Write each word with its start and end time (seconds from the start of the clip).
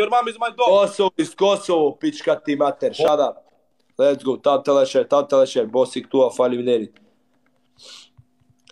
Your 0.00 0.08
mom 0.08 0.28
is 0.28 0.36
my 0.38 0.50
dog. 0.56 0.66
Kosovo 0.68 1.10
iz 1.16 1.34
Kosovo, 1.36 1.96
pička 2.00 2.34
ti 2.44 2.56
mater, 2.56 2.94
shut 2.94 3.20
up. 3.20 3.36
Let's 3.98 4.24
go, 4.24 4.36
tateleše, 4.42 5.08
tateleše, 5.08 5.66
bosik 5.66 6.10
tua, 6.10 6.30
fali 6.36 6.56
mineri. 6.58 6.90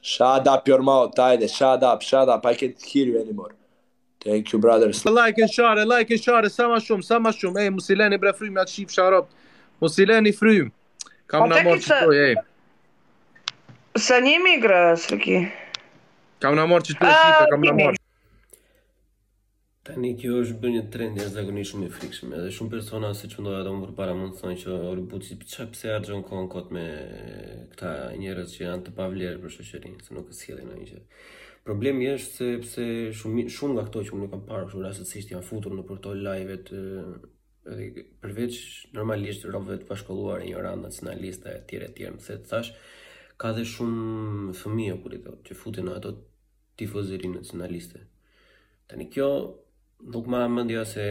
Shut 0.02 0.46
up 0.48 0.68
your 0.68 0.80
mouth, 0.82 1.18
ajde, 1.20 1.48
shut 1.48 1.82
up, 1.82 2.02
shut 2.02 2.28
up, 2.28 2.46
I 2.46 2.54
can't 2.54 2.82
hear 2.82 3.06
you 3.06 3.20
anymore. 3.20 3.54
Thank 4.24 4.52
you 4.52 4.58
brothers. 4.60 5.04
Like 5.06 5.36
and 5.42 5.50
share, 5.50 5.84
like 5.86 6.10
and 6.10 6.20
share, 6.20 6.48
samma 6.48 6.80
shum, 6.80 7.02
samma 7.02 7.32
shum. 7.38 7.56
Ej, 7.56 7.70
musileni 7.70 7.98
lära 8.00 8.08
ni 8.10 8.18
bra 8.18 8.32
frum 8.32 8.56
att 8.56 8.68
chief 8.70 8.90
share 8.90 9.14
up. 9.18 9.26
Måste 9.80 10.06
lära 10.06 10.20
ni 10.20 10.32
frum. 10.32 10.72
Kam 11.26 11.52
ej. 12.12 12.36
Sa 13.98 14.18
një 14.22 14.34
mi 14.44 14.52
gra, 14.62 14.94
së 15.00 15.16
ki? 15.22 15.38
Kam 16.44 16.54
në 16.54 16.64
morë 16.70 16.84
që 16.86 16.94
të 17.00 17.08
shita, 17.12 17.46
kam 17.50 17.64
në 17.66 17.72
morë. 17.78 17.98
Tani 19.88 20.10
kjo 20.20 20.42
është 20.42 20.58
bërë 20.62 20.74
një 20.74 20.82
trend 20.94 21.18
një 21.18 21.24
zagoni 21.34 21.64
shumë 21.66 21.86
i 21.88 21.92
frikshme 21.96 22.36
edhe 22.38 22.52
shumë 22.54 22.70
persona 22.76 23.10
se 23.18 23.30
që 23.32 23.40
ndoja 23.42 23.62
do 23.66 23.72
më 23.74 23.86
mund 24.20 24.36
të 24.36 24.42
thonë 24.44 24.58
që 24.62 24.76
orë 24.92 25.04
buci 25.10 25.38
që 25.54 25.66
pëse 25.72 25.90
ardhë 25.96 26.18
në 26.20 26.26
kohën 26.28 26.46
kotë 26.52 26.76
me 26.76 26.84
këta 27.72 27.90
njerës 28.22 28.54
që 28.58 28.62
janë 28.68 28.86
të 28.86 28.92
pavlerë 29.00 29.40
për 29.46 29.56
shëshërinë 29.56 30.04
se 30.06 30.18
nuk 30.18 30.28
e 30.28 30.36
s'hjeli 30.38 30.68
në 30.68 30.78
një 30.84 31.00
Problemi 31.66 32.06
është 32.12 32.36
se 32.36 32.52
pëse 32.66 32.84
shumë, 33.22 33.48
shumë 33.56 33.78
nga 33.80 33.86
këto 33.88 34.04
që 34.06 34.14
më 34.14 34.22
nuk 34.22 34.30
kam 34.36 34.44
parë 34.52 34.70
shumë 34.74 34.86
rasësisht 34.86 35.32
janë 35.34 35.48
futur 35.48 35.74
në 35.74 35.88
përto 35.90 36.14
live 36.20 36.60
eh, 36.60 37.10
edhe 37.72 38.06
përveç 38.22 38.62
normalisht 38.96 39.48
robëve 39.50 39.80
të 39.82 39.90
pashkolluar 39.90 40.44
një 40.46 40.62
randë 40.64 40.86
nacionalista 40.86 41.56
e 41.56 41.64
tjere 41.68 41.90
tjere 41.98 42.14
mëse 42.18 42.38
të 42.44 42.52
thash 42.54 42.72
ka 43.42 43.48
dhe 43.56 43.64
shumë 43.72 44.54
fëmijë 44.60 44.94
kur 45.02 45.14
i 45.16 45.20
që 45.46 45.56
futin 45.60 45.86
në 45.86 45.94
ato 46.00 46.10
tifozëri 46.80 47.30
nacionaliste. 47.36 48.00
Tani 48.90 49.06
kjo 49.14 49.28
nuk 50.14 50.26
më 50.32 50.64
ha 50.78 50.84
se 50.92 51.04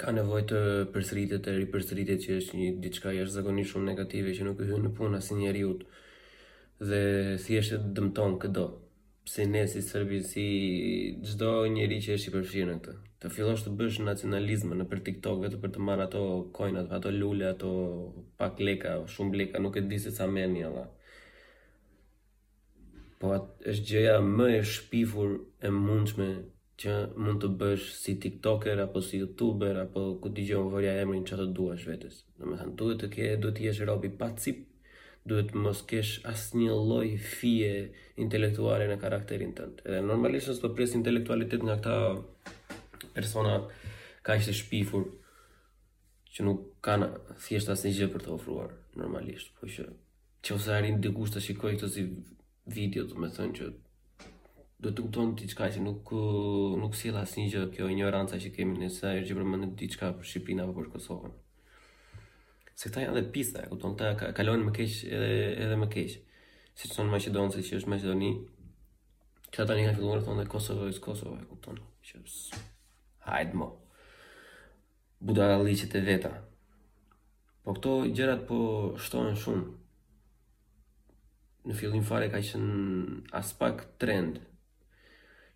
ka 0.00 0.10
nevojë 0.16 0.46
të 0.50 0.60
përsëritet 0.94 1.44
të 1.44 1.52
ripërsëritet 1.60 2.24
që 2.24 2.38
është 2.40 2.58
një 2.60 2.70
diçka 2.86 3.12
jashtëzakonisht 3.16 3.70
shumë 3.72 3.88
negative 3.90 4.32
që 4.38 4.48
nuk 4.48 4.62
e 4.64 4.70
hyn 4.72 4.82
në 4.88 4.94
punë 4.98 5.20
asnjëriut 5.20 5.84
dhe 6.90 7.02
thjesht 7.44 7.76
e 7.76 7.78
dëmton 7.98 8.38
këdo 8.42 8.66
si 9.24 9.46
ne, 9.48 9.64
si 9.68 9.82
sërbi, 9.82 10.18
si 10.22 10.44
gjdo 11.24 11.52
njeri 11.72 11.96
që 12.04 12.16
është 12.18 12.30
i 12.30 12.32
përfshirë 12.34 12.66
në 12.72 12.80
këtë. 12.84 12.96
Të 13.22 13.30
fillosh 13.32 13.62
të 13.64 13.70
bësh 13.80 14.00
nacionalizme 14.04 14.76
në 14.76 14.86
për 14.90 15.00
TikTok 15.06 15.38
vetë 15.46 15.60
për 15.62 15.72
të 15.74 15.84
marrë 15.88 16.06
ato 16.08 16.24
kojnat, 16.58 16.90
ato 16.92 17.12
lule, 17.14 17.46
ato 17.54 17.70
pak 18.40 18.60
leka, 18.60 18.98
shumë 19.14 19.40
leka, 19.42 19.62
nuk 19.64 19.78
e 19.80 19.84
di 19.88 19.98
se 20.02 20.12
sa 20.18 20.26
meni 20.28 20.64
alla. 20.68 20.84
Po 23.20 23.32
atë 23.38 23.70
është 23.72 23.86
gjëja 23.90 24.18
më 24.28 24.50
e 24.58 24.60
shpifur 24.74 25.30
e 25.64 25.70
mundshme 25.72 26.28
që 26.82 26.98
mund 27.22 27.40
të 27.44 27.52
bësh 27.60 27.88
si 28.02 28.16
TikToker 28.20 28.82
apo 28.84 29.00
si 29.08 29.22
YouTuber 29.22 29.78
apo 29.86 30.02
ku 30.20 30.32
dëgjon 30.36 30.68
vërja 30.74 30.96
emrin 31.04 31.24
çfarë 31.24 31.46
të 31.48 31.54
duash 31.56 31.86
me 31.88 32.56
thënë, 32.58 32.74
duhet 32.80 33.00
të 33.04 33.12
ke, 33.14 33.28
duhet 33.40 33.56
të 33.56 33.64
jesh 33.70 33.84
robi 33.88 34.10
pacip, 34.22 34.66
duhet 35.28 35.54
mos 35.56 35.80
kesh 35.88 36.20
asnjë 36.28 36.72
lloj 36.84 37.06
fije 37.36 37.70
intelektuale 38.20 38.84
në 38.90 38.98
karakterin 39.00 39.54
tënd. 39.58 39.78
Edhe 39.88 40.02
normalisht 40.04 40.50
është 40.52 40.66
të 40.66 40.72
pres 40.78 40.92
intelektualitet 40.98 41.64
nga 41.64 41.78
këta 41.78 43.12
persona 43.16 43.54
kaq 44.26 44.44
të 44.44 44.54
shpifur 44.60 45.06
që 46.36 46.44
nuk 46.48 46.66
kanë 46.84 47.08
thjesht 47.46 47.72
asnjë 47.72 47.94
gjë 48.02 48.10
për 48.14 48.26
të 48.26 48.32
ofruar 48.36 48.74
normalisht. 49.00 49.54
Po 49.56 49.70
që 49.70 49.86
çose 50.44 50.76
arin 50.76 51.00
të 51.00 51.14
gustosh 51.16 51.40
të 51.40 51.44
shikoj 51.46 51.76
këto 51.78 51.88
si 51.94 52.04
video, 52.76 53.04
do 53.08 53.16
të 53.24 53.30
thonë 53.38 53.58
që 53.60 53.70
do 54.84 54.90
të 54.92 55.06
kupton 55.06 55.32
diçka 55.40 55.70
që 55.72 55.80
nuk 55.86 56.12
nuk 56.82 56.98
sjell 57.00 57.16
asnjë 57.22 57.48
gjë 57.54 57.64
kjo 57.78 57.88
ignoranca 57.94 58.36
që 58.42 58.52
kemi 58.58 58.76
ne 58.82 58.90
sa 58.92 59.14
është 59.16 59.30
gjë 59.30 59.38
për 59.40 59.50
mendim 59.54 59.72
diçka 59.80 60.12
për 60.18 60.28
Shqipërinë 60.30 60.66
apo 60.66 60.76
për 60.82 60.92
Kosovën 60.96 61.32
se 62.84 62.90
këta 62.90 63.00
janë 63.00 63.14
edhe 63.20 63.30
pisa, 63.32 63.62
e 63.64 63.68
kupton, 63.70 63.94
ta 63.96 64.12
kalojnë 64.36 64.66
më 64.68 64.72
keq 64.76 64.96
edhe 65.08 65.62
edhe 65.64 65.76
më 65.80 65.86
keq. 65.94 66.18
Siç 66.76 66.92
thon 66.94 67.08
Maqedonë, 67.08 67.62
që 67.64 67.78
është 67.78 67.88
Maqedoni, 67.90 68.32
këta 69.54 69.66
tani 69.70 69.86
kanë 69.86 69.96
filluar 69.96 70.24
thonë 70.26 70.44
Kosovë, 70.52 70.90
Kosovë, 71.00 71.38
e 71.40 71.46
kupton. 71.48 71.78
Që 72.04 72.20
hajde 73.30 73.56
mo. 73.56 73.68
Buda 75.24 75.46
liçet 75.64 75.94
e 75.96 76.02
veta. 76.04 76.30
Po 77.64 77.72
këto 77.78 77.94
gjërat 78.12 78.42
po 78.50 78.58
shtohen 79.00 79.36
shumë. 79.40 79.64
Në 81.64 81.76
fillim 81.78 82.04
fare 82.04 82.28
ka 82.28 82.42
ishen 82.44 82.66
as 83.38 83.54
pak 83.56 83.86
trend 84.02 84.42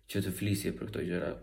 që 0.09 0.23
të 0.25 0.31
flisje 0.33 0.71
për 0.79 0.89
këto 0.89 1.03
gjëra. 1.05 1.35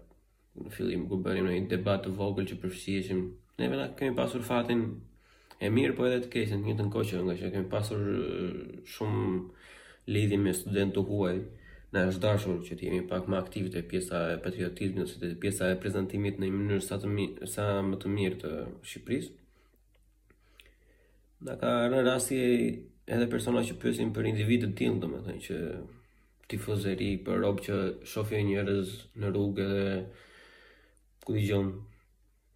Në 0.59 0.73
fillim 0.75 1.05
ku 1.07 1.21
bërim 1.23 1.47
një 1.53 1.69
debat 1.71 2.03
të 2.03 2.17
vogël 2.19 2.49
që 2.51 2.63
përfshiheshim 2.65 3.27
Ne 3.57 3.71
na 3.73 3.87
kemi 3.97 4.13
pasur 4.13 4.43
fatin 4.45 4.83
e 5.61 5.69
mirë 5.73 5.95
po 5.97 6.05
edhe 6.07 6.19
të 6.25 6.31
keqen 6.35 6.65
një 6.69 6.75
të 6.79 6.85
nkoqe 6.89 7.21
nga 7.27 7.35
që 7.41 7.51
kemi 7.55 7.69
pasur 7.73 8.03
shumë 8.93 9.29
lidhje 10.17 10.39
me 10.43 10.53
studentë 10.57 10.95
të 10.99 11.05
huaj 11.09 11.37
na 11.95 12.03
është 12.11 12.23
dashur 12.25 12.59
që 12.67 12.77
të 12.77 12.87
jemi 12.89 13.07
pak 13.11 13.31
më 13.33 13.39
aktivit 13.39 13.79
e 13.81 13.85
pjesa 13.93 14.19
e 14.35 14.39
patriotizmit 14.45 15.07
ose 15.07 15.21
te 15.23 15.31
pjesa 15.43 15.71
e 15.73 15.79
prezantimit 15.81 16.39
në 16.41 16.47
një 16.51 16.59
mënyrë 16.61 16.85
sa 16.89 16.99
të 17.01 17.13
mirë 17.15 17.49
sa 17.55 17.67
më 17.89 18.01
të 18.03 18.13
mirë 18.19 18.41
të 18.43 18.53
Shqipërisë. 18.91 19.33
Na 21.47 21.55
ka 21.61 21.71
rënë 21.89 22.05
rrasi 22.05 22.43
edhe 23.17 23.31
persona 23.33 23.63
që 23.69 23.79
pyesin 23.81 24.13
për 24.17 24.29
individë 24.35 24.71
të 24.71 24.79
tillë, 24.83 25.01
domethënë 25.07 25.45
që 25.47 25.61
tifozeri 26.53 27.11
për 27.27 27.41
rob 27.45 27.63
që 27.65 27.79
shohin 28.13 28.45
njerëz 28.53 28.93
në 29.23 29.33
rrugë 29.33 29.67
dhe 29.73 29.89
ku 31.27 31.39
gjonë 31.45 31.96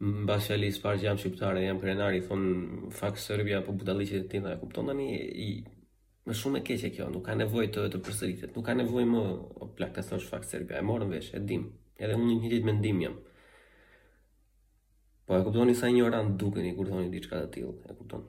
Në 0.00 0.22
basë 0.28 0.46
që 0.48 0.54
alisë 0.56 0.80
parë 0.82 1.00
që 1.00 1.04
jam 1.06 1.18
shqiptare, 1.20 1.60
jam 1.62 1.78
krenari, 1.80 2.22
i 2.22 2.24
thonë 2.24 2.92
fakë 2.98 3.20
sërbja 3.20 3.58
po 3.66 3.74
budaliqet 3.80 4.22
të 4.24 4.30
tina, 4.32 4.54
kuptonë 4.60 4.94
në 4.94 4.94
një 5.00 5.18
i... 5.44 5.48
Më 6.28 6.36
shumë 6.40 6.60
e 6.60 6.62
keqe 6.70 6.88
kjo, 6.96 7.08
nuk 7.12 7.26
ka 7.26 7.34
nevoj 7.36 7.66
të, 7.74 7.84
të 7.92 8.00
përsëritet, 8.06 8.54
nuk 8.56 8.64
ka 8.68 8.72
nevoj 8.78 9.04
më 9.10 9.20
o 9.64 9.68
plak 9.76 9.92
të 9.98 10.04
thonë 10.08 10.24
shfakë 10.24 10.48
sërbja, 10.52 10.80
e 10.80 10.86
morën 10.90 11.12
vesh, 11.12 11.30
e 11.36 11.40
dim, 11.52 11.66
edhe 12.00 12.16
unë 12.16 12.30
një 12.36 12.50
gjithë 12.54 12.68
me 12.70 12.74
ndim 12.78 13.00
jam. 13.04 13.16
Po 15.28 15.36
e 15.38 15.42
kuptonë 15.46 15.70
një 15.74 15.78
sa 15.82 15.90
një 15.92 16.04
oranë 16.06 16.34
duke 16.42 16.64
një 16.64 16.74
kur 16.80 16.92
thonë 16.94 17.08
një 17.10 17.24
të 17.28 17.42
tilë, 17.58 17.74
e 17.90 17.98
kuptonë. 18.00 18.28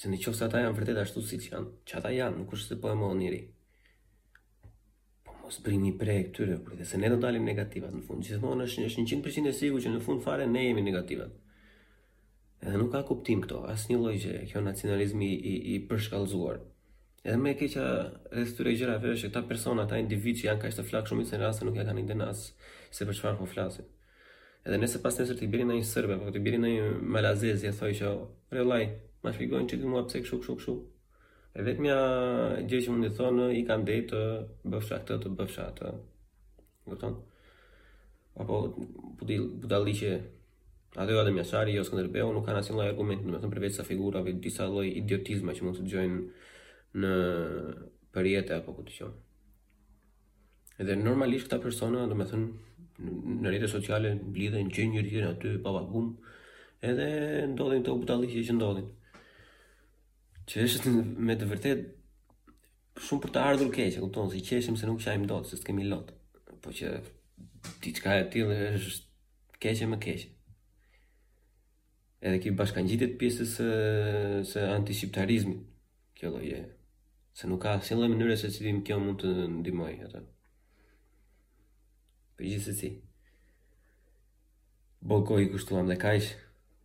Se 0.00 0.12
në 0.12 0.20
qofë 0.26 0.44
ata 0.48 0.60
janë 0.64 0.76
vërtet 0.80 1.02
ashtu 1.06 1.24
si 1.30 1.40
që 1.44 1.52
janë, 1.56 1.72
që 1.88 2.00
ata 2.02 2.12
janë, 2.18 2.42
nuk 2.42 2.52
është 2.58 2.72
se 2.74 2.80
po 2.84 2.92
e 2.92 2.98
mo 3.04 3.12
njëri, 3.20 3.40
mos 5.44 5.60
primi 5.64 5.92
prej 5.98 6.24
këtyre, 6.32 6.56
për 6.64 6.76
po 6.78 6.86
se 6.88 6.98
ne 6.98 7.10
do 7.12 7.18
dalim 7.20 7.44
negativat 7.46 7.92
në 7.94 8.02
fund, 8.08 8.24
gjithmonë 8.24 8.64
është 8.68 8.82
një 8.84 8.90
është 8.90 9.04
100% 9.10 9.50
e 9.50 9.56
sigur 9.56 9.82
që 9.84 9.92
në 9.94 10.00
fund 10.06 10.22
fare 10.24 10.46
ne 10.50 10.62
jemi 10.68 10.84
negativat. 10.86 11.34
Edhe 12.64 12.78
nuk 12.80 12.90
ka 12.94 13.02
kuptim 13.04 13.42
këto, 13.44 13.58
asë 13.68 13.92
një 13.92 13.98
lojgje, 14.04 14.38
kjo 14.52 14.62
nacionalizmi 14.64 15.28
i, 15.34 15.54
i 15.74 15.74
përshkallëzuar. 15.90 16.62
Edhe 17.24 17.36
me 17.40 17.52
keqa 17.58 17.84
edhe 18.32 18.46
së 18.50 18.56
tyre 18.60 18.72
i 18.72 18.78
gjera 18.80 18.96
këta 19.24 19.42
persona, 19.50 19.86
ta 19.88 19.98
individ 20.00 20.40
që 20.40 20.48
janë 20.48 20.62
ka 20.64 20.72
të 20.78 20.86
flakë 20.90 21.12
shumë 21.12 21.26
se 21.28 21.38
në 21.42 21.52
se 21.56 21.68
nuk 21.68 21.76
ja 21.80 21.84
ka 21.88 21.92
një 21.96 22.06
dena 22.08 22.30
se 22.36 23.04
për 23.08 23.16
çfarë 23.20 23.38
po 23.42 23.46
flasit. 23.48 23.86
Edhe 24.64 24.80
nëse 24.80 25.02
pas 25.04 25.18
nesër 25.20 25.36
t'i 25.38 25.50
birin 25.52 25.68
në 25.72 25.78
një 25.80 25.88
sërbe, 25.92 26.18
po 26.24 26.32
t'i 26.32 26.40
birin 26.40 26.64
në 26.64 26.72
një 27.04 27.76
thojë 27.80 27.98
që, 28.00 28.16
rellaj, 28.56 28.84
ma 29.24 29.32
shpigojnë 29.32 29.68
t'i 29.68 29.84
mua 29.88 30.06
pëse 30.08 30.24
këshu, 30.24 30.80
E 31.54 31.62
vetë 31.62 31.84
mja 31.86 31.96
gjë 32.66 32.78
që 32.84 32.90
mundi 32.92 33.08
thonë, 33.14 33.44
i 33.54 33.60
kam 33.66 33.84
dejtë 33.86 34.10
të 34.20 34.70
bëfësha 34.72 34.96
të 35.06 35.18
të 35.24 35.30
bëfësha 35.40 35.66
të 35.76 35.90
Gërton? 36.90 37.12
Apo, 38.42 38.56
budali 39.20 39.94
që 40.00 40.16
Ate 41.02 41.10
jo 41.14 41.20
Adem 41.22 41.38
Jashari, 41.38 41.72
jo 41.74 41.84
Skanderbeo, 41.86 42.32
nuk 42.34 42.44
kanë 42.46 42.60
asim 42.62 42.76
lajë 42.78 42.90
argument 42.94 43.22
Në 43.26 43.36
me 43.36 43.40
thëmë 43.44 43.54
përveç 43.54 43.78
sa 43.78 43.84
figurave, 43.86 44.34
disa 44.42 44.66
loj 44.70 44.88
idiotizma 44.90 45.54
që 45.54 45.68
mund 45.68 45.78
të 45.78 45.86
gjojnë 45.92 46.24
Në 47.04 47.12
përjetë 48.18 48.56
e 48.56 48.58
apo 48.58 48.74
këtë 48.80 48.96
që 48.96 49.12
Edhe 50.82 50.98
normalisht 51.04 51.46
këta 51.46 51.60
persona, 51.68 52.02
në 52.10 52.18
me 52.18 52.26
thëmë 52.32 53.38
Në 53.46 53.54
rrete 53.54 53.70
sociale, 53.70 54.16
blidhen 54.38 54.66
në 54.66 54.74
gjenjë 54.74 54.96
njërë 55.06 55.24
në 55.24 55.30
aty, 55.36 55.54
pa 55.62 55.70
pa 55.78 56.04
Edhe 56.90 57.10
ndodhin 57.54 57.86
të 57.90 57.94
u 57.94 58.04
që 58.50 58.58
ndodhin 58.58 58.90
Që 60.48 60.64
është 60.68 60.90
me 61.24 61.34
të 61.40 61.46
vërtet 61.48 61.84
shumë 63.06 63.22
për 63.24 63.32
të 63.34 63.42
ardhur 63.48 63.70
keq, 63.72 63.96
e 63.96 64.02
kupton, 64.02 64.28
si 64.32 64.42
qeshim 64.44 64.76
se 64.76 64.88
nuk 64.88 65.00
qajim 65.04 65.24
do 65.30 65.38
të, 65.40 65.50
se 65.54 65.60
s'kemi 65.62 65.86
lotë. 65.88 66.16
Po 66.64 66.72
që 66.76 66.90
t'i 67.82 67.94
qka 67.96 68.18
e 68.22 68.26
tillë 68.32 68.58
është 68.76 69.58
keqë 69.64 69.86
e 69.86 69.88
më 69.94 69.98
keqë. 70.04 70.28
Edhe 72.28 72.42
ki 72.44 72.52
bashkan 72.60 72.90
pjesës 73.22 73.54
së, 73.58 73.68
së 74.52 74.68
antishqiptarizmi, 74.76 75.56
kjo 76.16 76.34
dojë 76.36 76.60
e. 76.60 76.62
Se 77.34 77.48
nuk 77.50 77.62
ka 77.64 77.78
si 77.82 77.94
në 77.98 78.12
mënyrë 78.12 78.36
se 78.38 78.52
që 78.54 78.64
dim 78.68 78.82
kjo 78.86 79.00
mund 79.02 79.20
të 79.24 79.32
ndimoj, 79.58 79.94
atë. 80.06 80.10
tërë. 80.12 80.32
Për 82.36 82.44
gjithë 82.50 82.64
se 82.68 82.74
si. 82.80 82.90
Bolkoj 85.04 85.42
i 85.46 85.50
kushtuam 85.52 85.88
dhe 85.90 85.98
kajsh, 86.00 86.30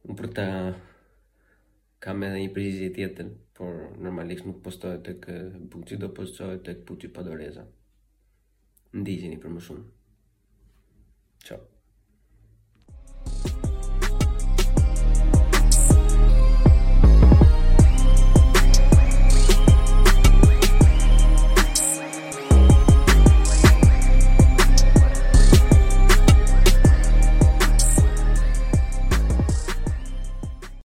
unë 0.08 0.18
për 0.20 0.32
ta 0.38 0.48
kam 2.04 2.24
edhe 2.26 2.38
një 2.44 2.52
prizi 2.58 2.88
tjetër, 2.98 3.32
por 3.60 3.80
normalisht 4.06 4.48
nuk 4.50 4.62
postohet 4.68 5.04
të 5.08 5.16
këtë 5.26 6.00
do 6.06 6.12
postohet 6.20 6.64
të 6.70 6.78
këtë 6.88 7.12
Padoreza. 7.20 7.68
pa 8.92 9.22
për 9.46 9.56
më 9.60 9.68
shumë. 9.70 9.88